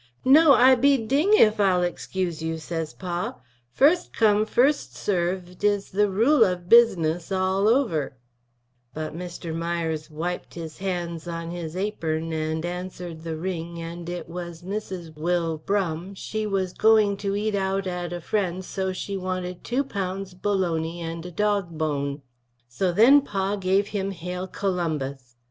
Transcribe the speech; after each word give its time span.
No 0.25 0.53
I 0.53 0.73
be 0.73 0.97
ding 0.97 1.35
if 1.37 1.59
Ile 1.59 1.81
igscuse 1.81 2.41
you 2.41 2.57
says 2.57 2.91
Pa, 2.91 3.35
1st 3.77 4.13
come 4.13 4.47
1st 4.47 4.95
served 4.95 5.63
is 5.63 5.91
the 5.91 6.07
rool 6.09 6.41
of 6.43 6.67
bizness 6.67 7.31
all 7.31 7.67
over. 7.67 8.17
But 8.95 9.15
Mr. 9.15 9.53
mires 9.53 10.07
wyped 10.09 10.55
his 10.55 10.79
hands 10.79 11.27
on 11.27 11.51
his 11.51 11.75
apern 11.77 12.31
& 12.31 12.31
ansered 12.31 13.21
the 13.21 13.37
wring 13.37 13.77
& 13.77 13.77
it 14.09 14.27
was 14.27 14.63
mrs. 14.63 15.15
Will 15.15 15.59
Brum, 15.59 16.15
she 16.15 16.47
was 16.47 16.73
going 16.73 17.15
to 17.17 17.35
eat 17.35 17.53
out 17.53 17.85
at 17.85 18.11
a 18.11 18.21
frends 18.21 18.65
so 18.65 18.91
she 18.91 19.15
wanted 19.15 19.63
2 19.63 19.83
lbs, 19.83 20.33
bolony 20.33 21.03
& 21.03 21.03
a 21.03 21.29
dog 21.31 21.77
bone. 21.77 22.23
So 22.67 22.91
then 22.91 23.21
Pa 23.21 23.55
give 23.55 23.89
him 23.89 24.09
hale 24.09 24.47
columbus. 24.47 25.35